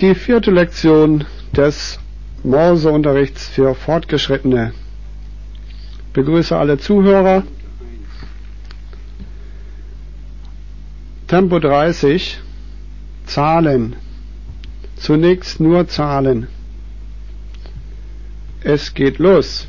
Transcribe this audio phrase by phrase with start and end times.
[0.00, 1.24] Die vierte Lektion
[1.56, 1.98] des
[2.44, 4.72] Morseunterrichts für Fortgeschrittene.
[6.12, 7.42] Begrüße alle Zuhörer.
[11.26, 12.38] Tempo 30.
[13.26, 13.96] Zahlen.
[14.94, 16.46] Zunächst nur Zahlen.
[18.62, 19.66] Es geht los.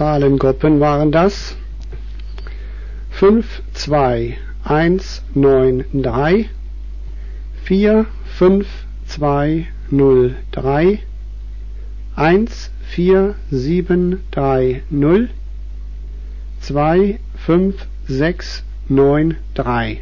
[0.00, 1.56] Zahlengruppen waren das
[3.10, 6.46] 5, 2, 1, 9, 3,
[7.64, 8.06] 4,
[8.38, 8.66] 5,
[9.06, 11.00] 2, 0, 3,
[12.16, 15.28] 1, 4, 7, 3, 0,
[16.62, 20.00] 2, 5, 6, 9, 3.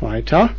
[0.00, 0.50] Weiter.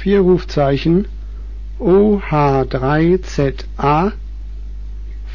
[0.00, 1.06] Vier Rufzeichen
[1.78, 4.12] OH3ZA,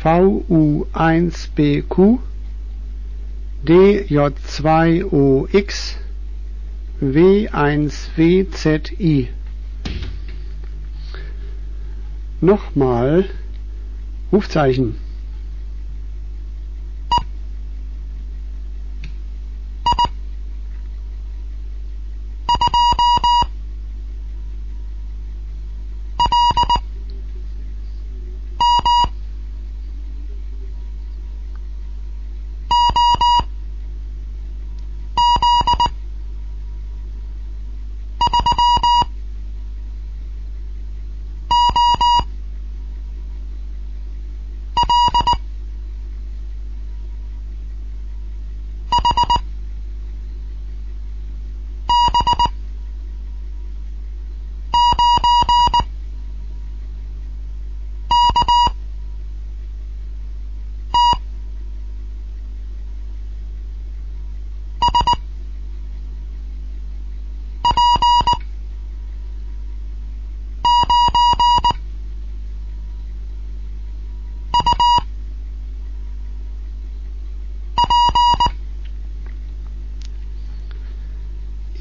[0.03, 2.17] VU1BQ,
[3.63, 5.95] DJ2OX,
[7.01, 9.27] W1WZI.
[12.41, 13.25] Nochmal
[14.31, 14.95] Rufzeichen.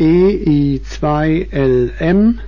[0.05, 2.39] DI2LM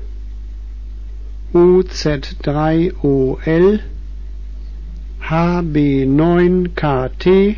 [1.55, 3.81] OZ3OL
[5.23, 7.57] HB9KT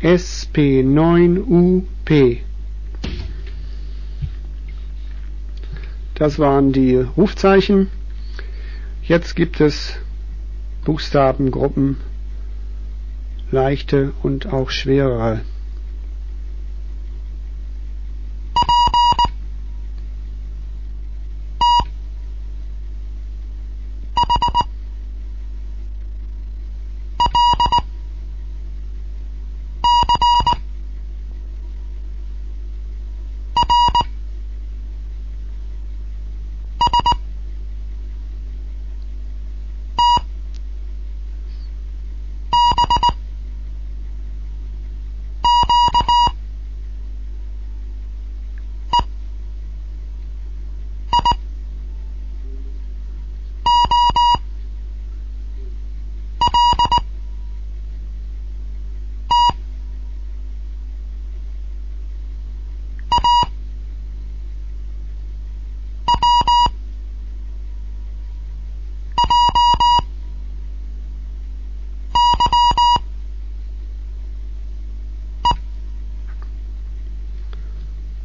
[0.00, 2.38] SP9UP.
[6.14, 7.88] Das waren die Rufzeichen.
[9.02, 9.96] Jetzt gibt es
[10.84, 11.96] Buchstabengruppen,
[13.50, 15.40] leichte und auch schwerere.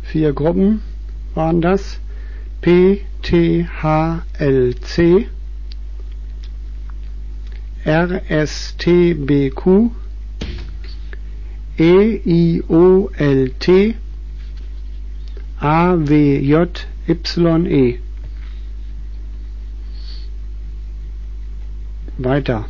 [0.08, 0.82] Vier Gruppen
[1.36, 2.00] waren das.
[2.62, 5.28] P, T, H, L, C,
[7.84, 9.92] R, S, T, B, Q,
[11.78, 13.96] E, I, O, L, T,
[15.60, 18.00] A, W, J, Y, E.
[22.18, 22.66] Weiter.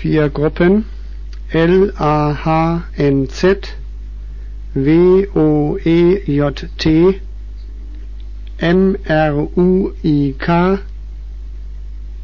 [0.00, 0.84] Vier Gruppen
[1.50, 3.74] L A H N Z
[4.74, 7.20] W O E J T
[8.60, 10.78] M R U I K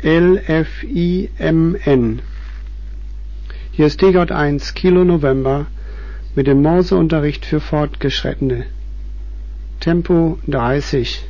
[0.04, 2.22] L F I M N.
[3.72, 5.66] Hier ist DJ1 Kilo November
[6.36, 8.66] mit dem Morseunterricht für Fortgeschrittene.
[9.80, 11.24] Tempo 30.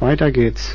[0.00, 0.74] Weiter geht's.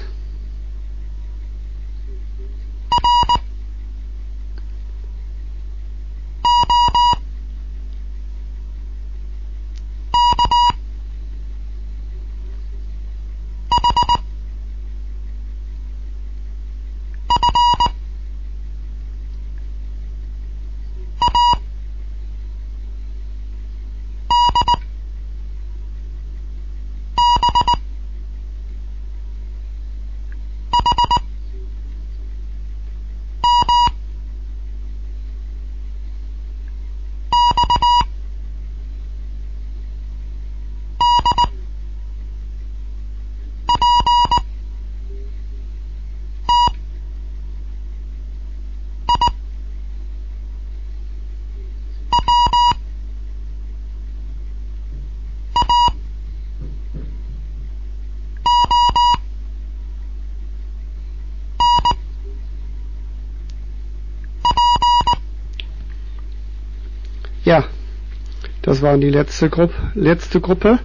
[68.74, 69.76] Das war die letzte Gruppe.
[69.94, 70.80] Letzte Gruppe.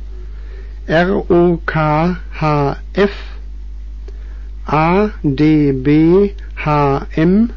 [0.87, 3.13] R O K H F
[4.67, 7.49] A D B H M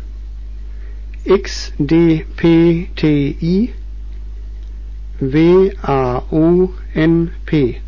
[1.26, 3.74] X D P T I
[5.20, 7.82] W A O N P.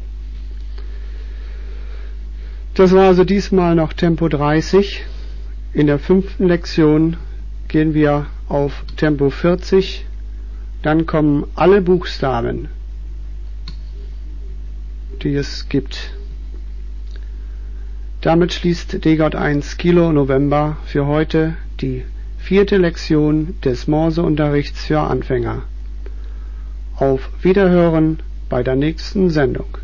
[2.74, 5.06] Das war also diesmal noch Tempo 30.
[5.74, 7.16] In der fünften Lektion
[7.70, 10.06] gehen wir auf Tempo 40
[10.84, 12.68] Dann kommen alle Buchstaben,
[15.24, 16.14] die es gibt.
[18.20, 22.04] Damit schließt DGOT 1 Kilo November für heute die
[22.38, 25.64] vierte Lektion des Morseunterrichts für Anfänger.
[26.98, 29.78] Auf Wiederhören bei der nächsten Sendung.